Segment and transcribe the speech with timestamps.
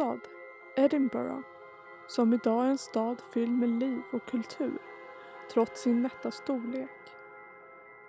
[0.00, 0.30] huvudstad,
[0.76, 1.40] Edinburgh,
[2.06, 4.78] som idag är en stad fylld med liv och kultur
[5.52, 6.90] trots sin nätta storlek.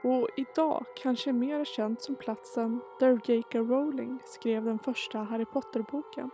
[0.04, 3.60] Och idag kanske mer känt som platsen där J.K.
[3.60, 6.30] Rowling skrev den första Harry Potter-boken.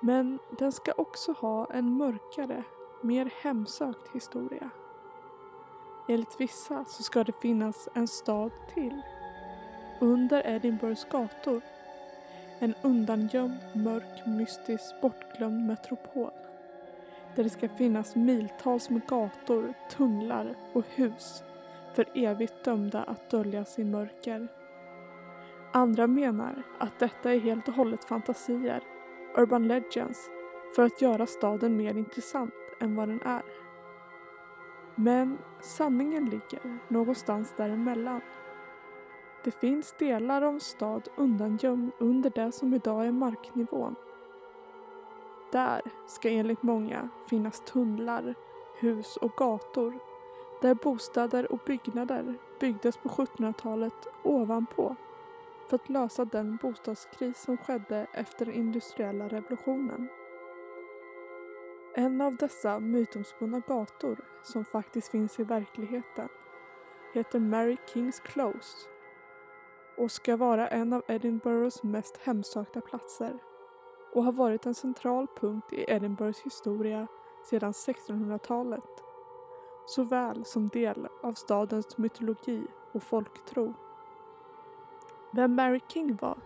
[0.00, 2.64] Men den ska också ha en mörkare,
[3.02, 4.70] mer hemsökt historia.
[6.08, 9.02] Enligt vissa så ska det finnas en stad till.
[10.00, 11.62] Under Edinburghs gator.
[12.64, 16.30] En undangömd, mörk, mystisk, bortglömd metropol.
[17.36, 21.44] Där det ska finnas miltals med gator, tunnlar och hus
[21.94, 24.48] för evigt dömda att döljas i mörker.
[25.72, 28.82] Andra menar att detta är helt och hållet fantasier,
[29.36, 30.30] urban legends,
[30.76, 33.42] för att göra staden mer intressant än vad den är.
[34.94, 38.20] Men sanningen ligger någonstans däremellan.
[39.44, 43.94] Det finns delar av en stad undangömd under det som idag är marknivån.
[45.52, 48.34] Där ska enligt många finnas tunnlar,
[48.80, 49.98] hus och gator
[50.60, 54.96] där bostäder och byggnader byggdes på 1700-talet ovanpå
[55.68, 60.08] för att lösa den bostadskris som skedde efter den industriella revolutionen.
[61.94, 66.28] En av dessa mytomspunna gator, som faktiskt finns i verkligheten,
[67.12, 68.93] heter Mary Kings Close
[69.96, 73.38] och ska vara en av Edinburghs mest hemsökta platser
[74.14, 77.06] och har varit en central punkt i Edinburghs historia
[77.50, 79.04] sedan 1600-talet
[79.86, 83.74] såväl som del av stadens mytologi och folktro.
[85.32, 86.38] Vem Mary King var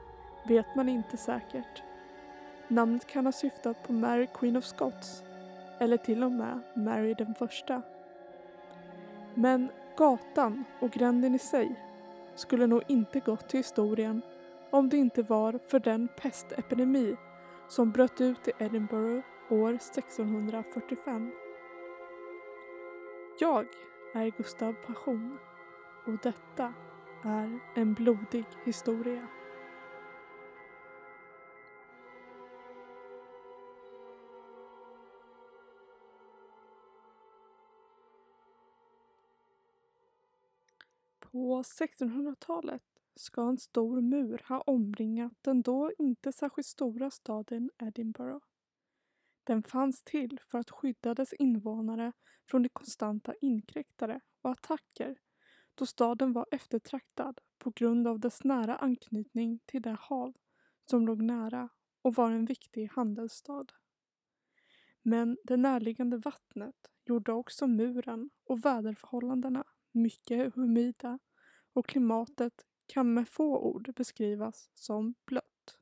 [0.48, 1.82] vet man inte säkert.
[2.68, 5.22] Namnet kan ha syftat på Mary Queen of Scots
[5.80, 7.82] eller till och med Mary den första.
[9.34, 11.87] Men gatan och gränden i sig
[12.38, 14.22] skulle nog inte gått till historien
[14.70, 17.16] om det inte var för den pestepidemi
[17.68, 21.30] som bröt ut i Edinburgh år 1645.
[23.40, 23.66] Jag
[24.14, 25.38] är Gustav Passion
[26.06, 26.74] och detta
[27.24, 29.26] är en blodig historia.
[41.38, 42.82] På 1600-talet
[43.14, 48.46] ska en stor mur ha omringat den då inte särskilt stora staden Edinburgh.
[49.44, 52.12] Den fanns till för att skydda dess invånare
[52.50, 55.18] från de konstanta inkräktare och attacker
[55.74, 60.34] då staden var eftertraktad på grund av dess nära anknytning till det hav
[60.90, 61.68] som låg nära
[62.02, 63.66] och var en viktig handelsstad.
[65.02, 71.18] Men det närliggande vattnet gjorde också muren och väderförhållandena mycket humida
[71.78, 75.78] och klimatet kan med få ord beskrivas som blött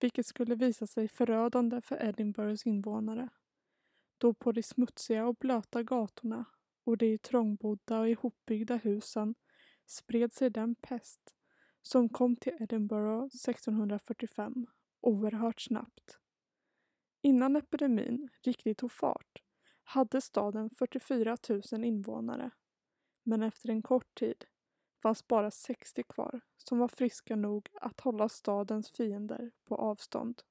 [0.00, 3.28] vilket skulle visa sig förödande för Edinburghs invånare.
[4.18, 6.44] Då på de smutsiga och blöta gatorna
[6.84, 9.34] och de trångbodda och ihopbyggda husen
[9.86, 11.34] spred sig den pest
[11.82, 14.66] som kom till Edinburgh 1645
[15.00, 16.18] oerhört snabbt.
[17.22, 19.42] Innan epidemin riktigt tog fart
[19.84, 21.36] hade staden 44
[21.72, 22.50] 000 invånare.
[23.22, 24.44] Men efter en kort tid
[25.06, 30.42] fanns bara 60 kvar som var friska nog att hålla stadens fiender på avstånd.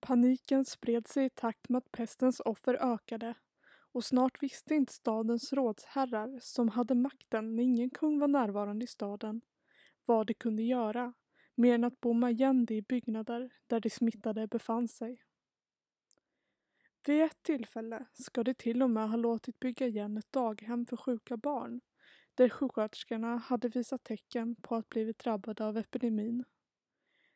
[0.00, 3.34] Paniken spred sig i takt med att pestens offer ökade
[3.92, 8.88] och snart visste inte stadens rådsherrar som hade makten när ingen kung var närvarande i
[8.88, 9.40] staden
[10.04, 11.12] vad de kunde göra
[11.54, 15.22] mer än att bomma igen de byggnader där de smittade befann sig.
[17.06, 20.96] Vid ett tillfälle ska de till och med ha låtit bygga igen ett daghem för
[20.96, 21.80] sjuka barn
[22.34, 26.44] där sjuksköterskorna hade visat tecken på att blivit drabbade av epidemin.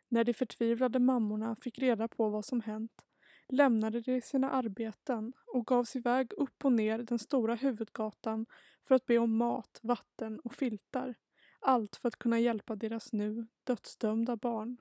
[0.09, 3.05] När de förtvivlade mammorna fick reda på vad som hänt
[3.49, 8.47] lämnade de sina arbeten och gav sig iväg upp och ner den stora huvudgatan
[8.89, 11.15] för att be om mat, vatten och filtar.
[11.61, 14.77] Allt för att kunna hjälpa deras nu dödsdömda barn.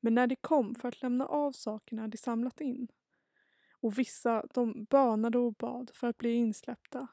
[0.00, 2.88] Men när de kom för att lämna av sakerna de samlat in
[3.86, 7.08] och vissa de bönade och bad för att bli insläppta,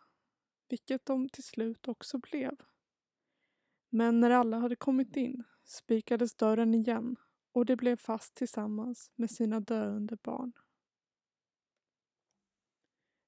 [0.69, 2.55] vilket de till slut också blev.
[3.89, 7.15] Men när alla hade kommit in spikades dörren igen
[7.51, 10.53] och de blev fast tillsammans med sina döende barn.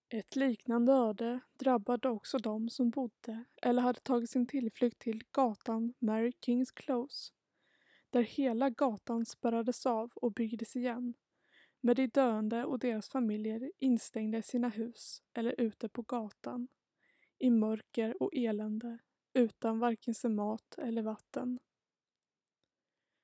[0.09, 5.94] Ett liknande öde drabbade också de som bodde eller hade tagit sin tillflykt till gatan
[6.00, 7.33] Mary Kings Close,
[8.09, 11.13] där hela gatan spärrades av och byggdes igen
[11.86, 16.68] med de döende och deras familjer instängda i sina hus eller ute på gatan
[17.38, 18.98] i mörker och elände
[19.34, 21.60] utan varken sig mat eller vatten.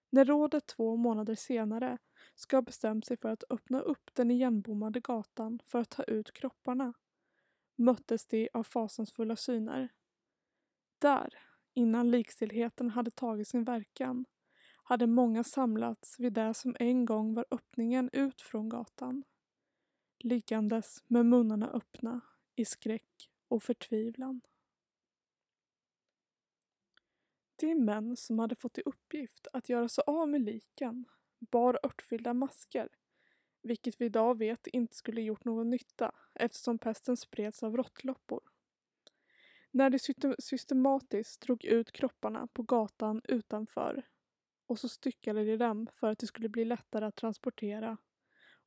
[0.09, 1.97] När rådet två månader senare
[2.35, 6.33] ska ha bestämt sig för att öppna upp den igenbommade gatan för att ta ut
[6.33, 6.93] kropparna
[7.75, 9.89] möttes de av fasansfulla syner.
[10.99, 11.39] Där,
[11.73, 14.25] innan likstillheten hade tagit sin verkan,
[14.91, 19.23] hade många samlats vid det som en gång var öppningen ut från gatan.
[20.19, 22.21] Liggandes med munnarna öppna
[22.55, 24.41] i skräck och förtvivlan.
[27.55, 31.05] De män som hade fått i uppgift att göra sig av med liken
[31.39, 32.89] bar örtfyllda masker,
[33.61, 38.41] vilket vi idag vet inte skulle gjort någon nytta eftersom pesten spreds av råttloppor.
[39.71, 44.03] När de systematiskt drog ut kropparna på gatan utanför
[44.71, 47.97] och så styckade de dem för att det skulle bli lättare att transportera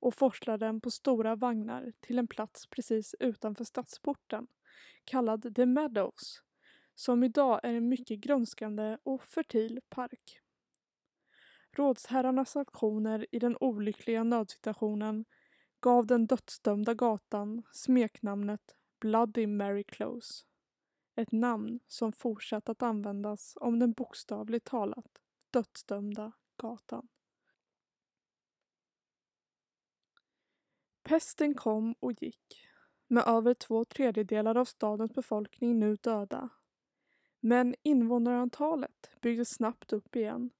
[0.00, 4.46] och forslade dem på stora vagnar till en plats precis utanför stadsporten
[5.04, 6.42] kallad The Meadows
[6.94, 10.40] som idag är en mycket grönskande och fertil park.
[11.72, 15.24] Rådsherrarnas aktioner i den olyckliga nödsituationen
[15.80, 20.44] gav den dödsdömda gatan smeknamnet Bloody Mary Close.
[21.16, 25.23] Ett namn som fortsatt att användas om den bokstavligt talat
[25.54, 27.08] dödsdömda gatan.
[31.02, 32.66] Pesten kom och gick,
[33.06, 36.48] med över två tredjedelar av stadens befolkning nu döda.
[37.40, 40.50] Men invånarantalet byggdes snabbt upp igen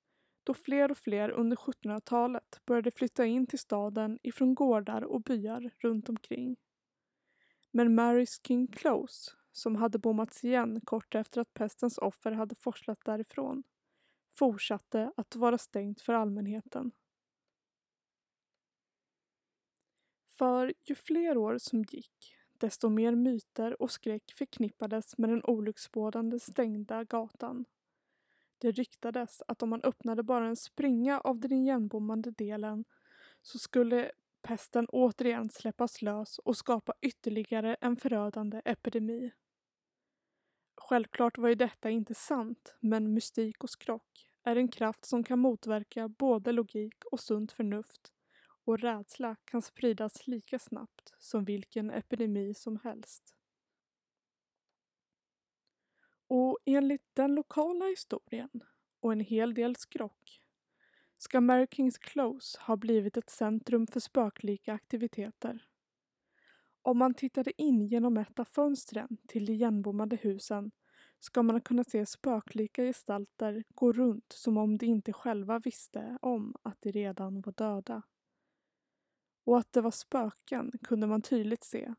[0.44, 5.70] då fler och fler under 1700-talet började flytta in till staden ifrån gårdar och byar
[5.78, 6.56] runt omkring.
[7.70, 13.04] Men Marys King Close, som hade bommats igen kort efter att pestens offer hade forslat
[13.04, 13.62] därifrån,
[14.38, 16.92] fortsatte att vara stängt för allmänheten.
[20.38, 26.40] För ju fler år som gick, desto mer myter och skräck förknippades med den olycksbådande
[26.40, 27.64] stängda gatan.
[28.58, 32.84] Det ryktades att om man öppnade bara en springa av den igenbommande delen
[33.42, 34.10] så skulle
[34.42, 39.30] pesten återigen släppas lös och skapa ytterligare en förödande epidemi.
[40.76, 45.38] Självklart var ju detta inte sant, men mystik och skrock är en kraft som kan
[45.38, 48.12] motverka både logik och sunt förnuft
[48.64, 53.34] och rädsla kan spridas lika snabbt som vilken epidemi som helst.
[56.26, 58.64] Och enligt den lokala historien
[59.00, 60.40] och en hel del skrock
[61.18, 65.66] ska Mary Kings Close ha blivit ett centrum för spöklika aktiviteter.
[66.86, 70.70] Om man tittade in genom ett av fönstren till de igenbommade husen
[71.20, 76.54] ska man kunna se spöklika gestalter gå runt som om de inte själva visste om
[76.62, 78.02] att de redan var döda.
[79.44, 81.94] Och att det var spöken kunde man tydligt se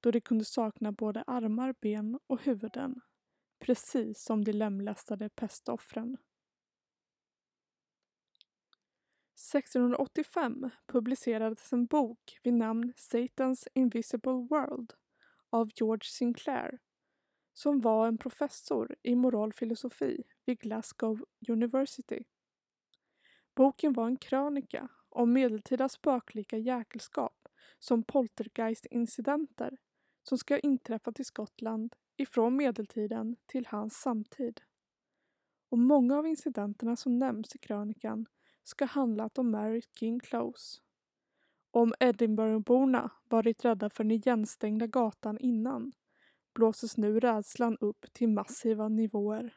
[0.00, 3.00] då de kunde sakna både armar, ben och huvuden.
[3.58, 6.16] Precis som de lemlästade pestoffren.
[9.38, 14.92] 1685 publicerades en bok vid namn Satan's Invisible World
[15.50, 16.78] av George Sinclair
[17.52, 22.24] som var en professor i moralfilosofi vid Glasgow University.
[23.54, 27.48] Boken var en krönika om medeltida spöklika jäkelskap
[27.78, 29.78] som poltergeistincidenter
[30.22, 34.60] som ska ha inträffat i Skottland ifrån medeltiden till hans samtid.
[35.68, 38.26] Och många av incidenterna som nämns i krönikan
[38.68, 40.80] ska handlat om Mary King Close.
[41.70, 45.92] Om Edinburghborna varit rädda för den igenstängda gatan innan
[46.54, 49.54] blåses nu rädslan upp till massiva nivåer.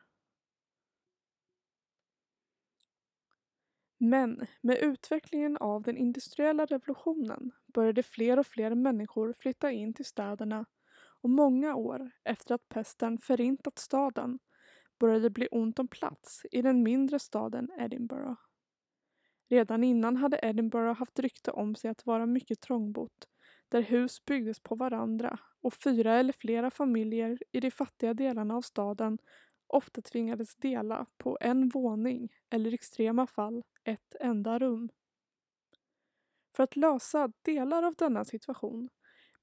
[3.98, 10.06] Men med utvecklingen av den industriella revolutionen började fler och fler människor flytta in till
[10.06, 10.66] städerna
[11.22, 14.40] och många år efter att pesten förintat staden
[15.00, 18.51] började det bli ont om plats i den mindre staden Edinburgh.
[19.52, 23.28] Redan innan hade Edinburgh haft rykte om sig att vara mycket trångbott,
[23.70, 28.62] där hus byggdes på varandra och fyra eller flera familjer i de fattiga delarna av
[28.62, 29.18] staden
[29.68, 34.90] ofta tvingades dela på en våning eller i extrema fall ett enda rum.
[36.56, 38.90] För att lösa delar av denna situation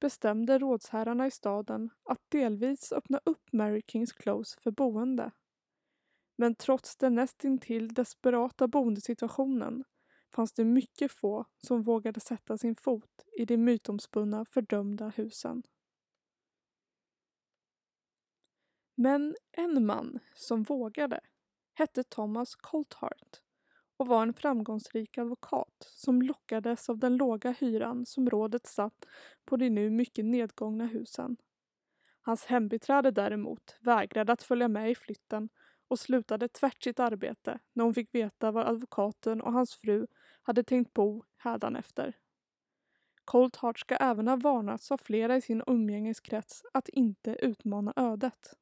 [0.00, 5.30] bestämde rådsherrarna i staden att delvis öppna upp Mary Kings Close för boende.
[6.36, 9.84] Men trots den nästintill desperata boendesituationen
[10.34, 15.62] fanns det mycket få som vågade sätta sin fot i de mytomspunna fördömda husen.
[18.94, 21.20] Men en man som vågade
[21.74, 23.40] hette Thomas Colthart
[23.96, 29.06] och var en framgångsrik advokat som lockades av den låga hyran som rådet satt
[29.44, 31.36] på de nu mycket nedgångna husen.
[32.20, 35.48] Hans hembiträde däremot vägrade att följa med i flytten
[35.88, 40.06] och slutade tvärt sitt arbete när hon fick veta var advokaten och hans fru
[40.42, 42.16] hade tänkt bo hädanefter.
[43.24, 48.54] Cold Heart ska även ha varnats av flera i sin umgängeskrets att inte utmana ödet.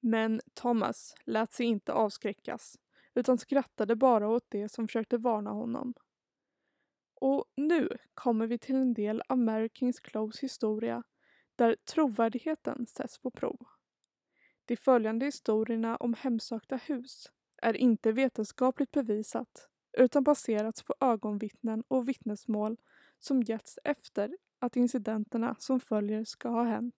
[0.00, 2.78] Men Thomas lät sig inte avskräckas
[3.14, 5.94] utan skrattade bara åt det som försökte varna honom.
[7.14, 11.02] Och nu kommer vi till en del av Mary Kings Close historia
[11.56, 13.66] där trovärdigheten sätts på prov.
[14.68, 17.32] De följande historierna om hemsökta hus
[17.62, 22.76] är inte vetenskapligt bevisat utan baserats på ögonvittnen och vittnesmål
[23.18, 26.94] som getts efter att incidenterna som följer ska ha hänt.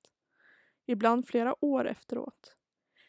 [0.86, 2.56] Ibland flera år efteråt.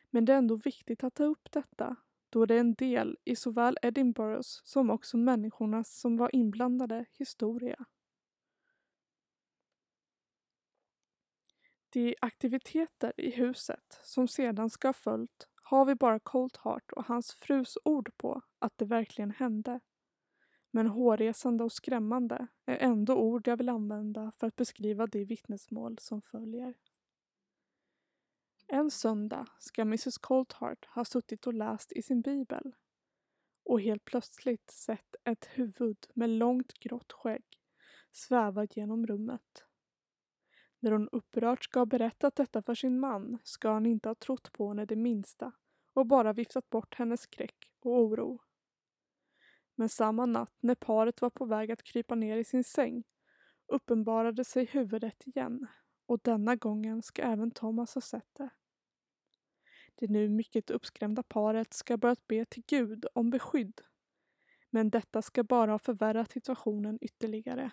[0.10, 1.96] Men det är ändå viktigt att ta upp detta
[2.30, 7.86] då det är en del i såväl Edinburghs som också människornas som var inblandade historia.
[11.94, 17.06] De aktiviteter i huset som sedan ska ha följt har vi bara Cold Heart och
[17.06, 19.80] hans frus ord på att det verkligen hände.
[20.72, 25.98] Men hårresande och skrämmande är ändå ord jag vill använda för att beskriva de vittnesmål
[26.00, 26.74] som följer.
[28.68, 32.76] En söndag ska Mrs Coltheart ha suttit och läst i sin bibel
[33.64, 37.44] och helt plötsligt sett ett huvud med långt grått skägg
[38.12, 39.66] sväva genom rummet.
[40.84, 44.52] När hon upprört ska ha berättat detta för sin man ska han inte ha trott
[44.52, 45.52] på henne det minsta
[45.94, 48.40] och bara viftat bort hennes skräck och oro.
[49.76, 53.04] Men samma natt när paret var på väg att krypa ner i sin säng
[53.68, 55.68] uppenbarade sig huvudet igen
[56.06, 58.50] och denna gången ska även Thomas ha sett det.
[59.96, 63.82] Det nu mycket uppskrämda paret ska börjat be till Gud om beskydd.
[64.70, 67.72] Men detta ska bara ha förvärrat situationen ytterligare.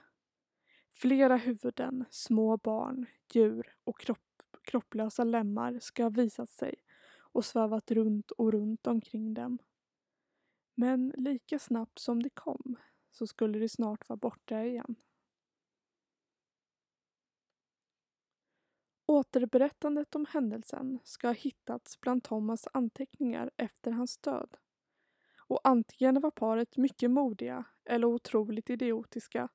[1.00, 6.74] Flera huvuden, små barn, djur och kropp, kropplösa lemmar ska ha visat sig
[7.18, 9.58] och svävat runt och runt omkring dem.
[10.74, 12.76] Men lika snabbt som de kom
[13.10, 14.94] så skulle de snart vara borta igen.
[19.06, 24.56] Återberättandet om händelsen ska ha hittats bland Thomas anteckningar efter hans död.
[25.38, 29.48] Och antingen var paret mycket modiga eller otroligt idiotiska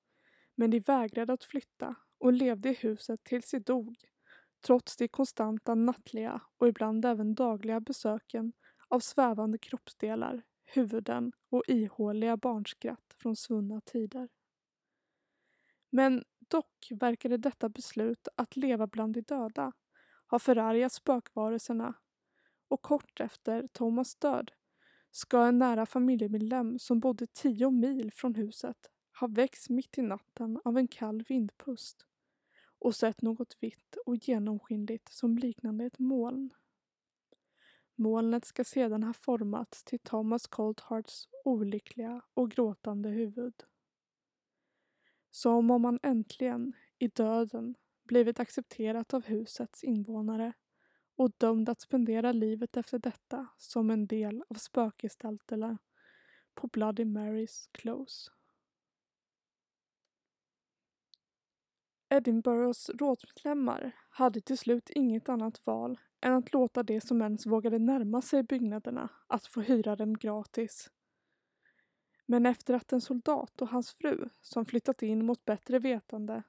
[0.55, 3.95] men de vägrade att flytta och levde i huset tills de dog
[4.65, 8.53] trots de konstanta nattliga och ibland även dagliga besöken
[8.87, 14.29] av svävande kroppsdelar, huvuden och ihåliga barnskratt från svunna tider.
[15.89, 19.71] Men dock verkade detta beslut att leva bland de döda
[20.27, 21.93] ha förargat spökvarelserna
[22.67, 24.51] och kort efter Thomas död
[25.11, 28.77] ska en nära familjemedlem som bodde tio mil från huset
[29.23, 32.05] ha väckts mitt i natten av en kall vindpust
[32.79, 36.53] och sett något vitt och genomskinligt som liknande ett moln.
[37.95, 43.53] Molnet ska sedan ha formats till Thomas Colthearts olyckliga och gråtande huvud.
[45.31, 50.53] Som om han äntligen, i döden, blivit accepterat av husets invånare
[51.15, 55.77] och dömd att spendera livet efter detta som en del av spökgestalterna
[56.53, 58.31] på Bloody Marys Close.
[62.13, 67.79] Edinburghs rådsmedlemmar hade till slut inget annat val än att låta de som ens vågade
[67.79, 70.89] närma sig byggnaderna att få hyra dem gratis.
[72.25, 76.43] Men efter att en soldat och hans fru, som flyttat in mot bättre vetande,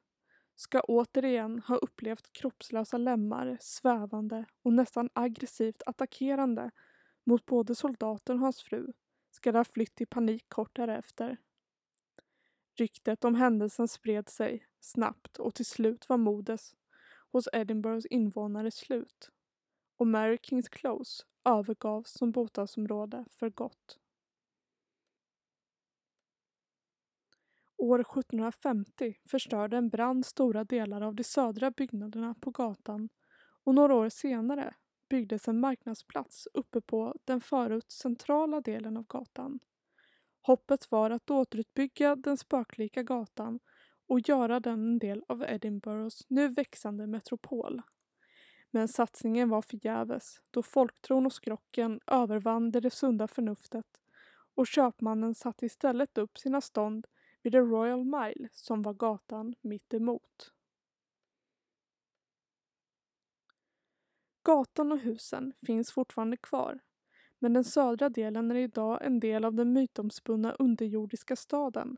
[0.55, 6.71] ska återigen ha upplevt kroppslösa lemmar svävande och nästan aggressivt attackerande
[7.27, 8.93] mot både soldaten och hans fru
[9.31, 11.37] ska de ha flytt i panik kort därefter.
[12.77, 16.61] Ryktet om händelsen spred sig snabbt och till slut var modet
[17.33, 19.31] hos Edinburghs invånare slut
[19.97, 23.99] och Mary Kings Close övergavs som bostadsområde för gott.
[27.77, 33.09] År 1750 förstörde en brand stora delar av de södra byggnaderna på gatan
[33.65, 34.75] och några år senare
[35.09, 39.61] byggdes en marknadsplats uppe på den förut centrala delen av gatan.
[40.47, 43.61] Hoppet var att återuppbygga den spöklika gatan
[44.07, 47.83] och göra den en del av Edinburghs nu växande metropol.
[48.71, 53.87] Men satsningen var förgäves då folktron och skrocken övervann det sunda förnuftet
[54.55, 57.07] och köpmannen satte istället upp sina stånd
[57.43, 60.53] vid The Royal Mile som var gatan mitt emot.
[64.43, 66.81] Gatan och husen finns fortfarande kvar
[67.45, 71.97] men den södra delen är idag en del av den mytomspunna underjordiska staden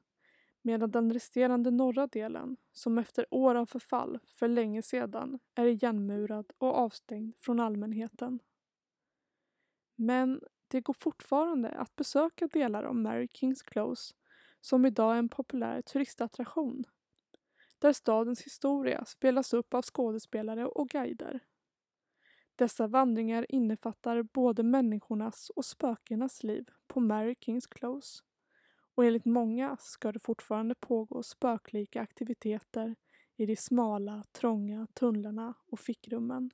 [0.63, 6.53] medan den resterande norra delen, som efter år av förfall för länge sedan är igenmurad
[6.59, 8.39] och avstängd från allmänheten.
[9.97, 14.15] Men det går fortfarande att besöka delar av Mary Kings Close
[14.61, 16.85] som idag är en populär turistattraktion
[17.79, 21.41] där stadens historia spelas upp av skådespelare och guider.
[22.57, 28.23] Dessa vandringar innefattar både människornas och spökenas liv på Mary Kings Close
[28.95, 32.97] och enligt många ska det fortfarande pågå spöklika aktiviteter
[33.37, 36.51] i de smala, trånga tunnlarna och fickrummen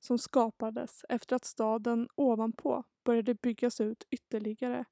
[0.00, 4.84] som skapades efter att staden ovanpå började byggas ut ytterligare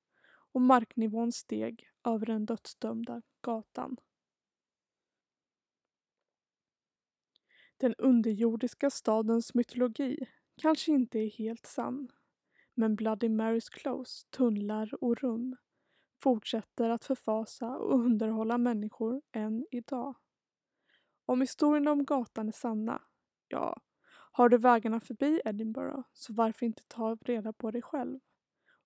[0.52, 3.96] och marknivån steg över den dödsdömda gatan.
[7.76, 12.08] Den underjordiska stadens mytologi kanske inte är helt sann.
[12.74, 15.56] Men Bloody Marys Close, tunnlar och rum
[16.22, 20.14] fortsätter att förfasa och underhålla människor än idag.
[21.26, 23.02] Om historierna om gatan är sanna,
[23.48, 23.80] ja,
[24.32, 28.20] har du vägarna förbi Edinburgh så varför inte ta reda på det själv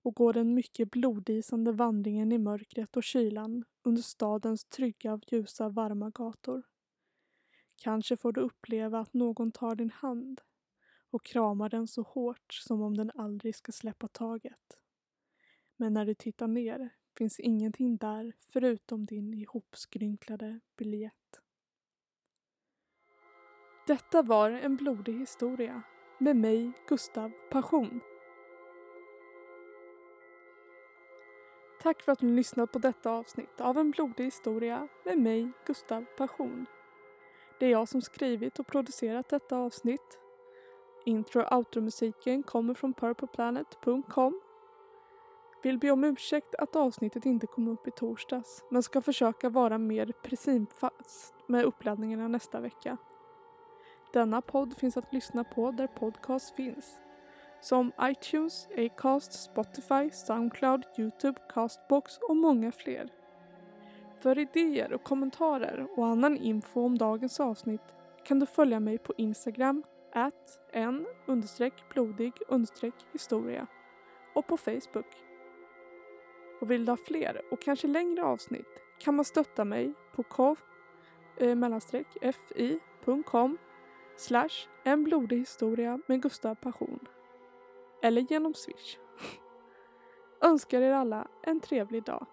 [0.03, 6.09] och gå den mycket blodisande vandringen i mörkret och kylan under stadens trygga, ljusa, varma
[6.09, 6.63] gator.
[7.83, 10.41] Kanske får du uppleva att någon tar din hand
[11.09, 14.77] och kramar den så hårt som om den aldrig ska släppa taget.
[15.75, 21.41] Men när du tittar ner finns ingenting där förutom din ihopskrynklade biljett.
[23.87, 25.81] Detta var en blodig historia
[26.19, 27.99] med mig, Gustav Passion.
[31.81, 36.05] Tack för att ni lyssnat på detta avsnitt av En blodig historia med mig, Gustav
[36.17, 36.65] Passion.
[37.61, 40.19] Det är jag som skrivit och producerat detta avsnitt.
[41.05, 44.41] Intro och outro-musiken kommer från purpleplanet.com.
[45.63, 49.77] Vill be om ursäkt att avsnittet inte kom upp i torsdags men ska försöka vara
[49.77, 52.97] mer precis med uppladdningarna nästa vecka.
[54.13, 56.99] Denna podd finns att lyssna på där podcast finns.
[57.61, 63.20] Som iTunes, Acast, Spotify, Soundcloud, Youtube, Castbox och många fler.
[64.21, 67.81] För idéer och kommentarer och annan info om dagens avsnitt
[68.25, 71.05] kan du följa mig på Instagram at en
[71.89, 72.33] blodig
[73.11, 73.67] historia
[74.35, 75.05] och på Facebook.
[76.61, 78.67] Och vill du ha fler och kanske längre avsnitt
[78.99, 80.59] kan man stötta mig på kov
[81.37, 83.57] eh, fi.com
[84.17, 86.99] slash en blodig historia med Gustav Passion.
[88.03, 88.97] Eller genom swish.
[90.41, 92.25] Önskar er alla en trevlig dag.